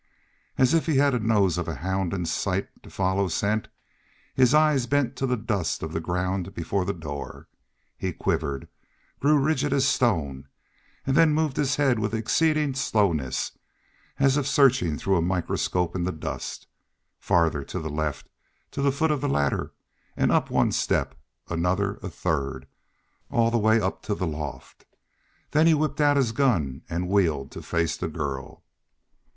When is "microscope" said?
15.21-15.95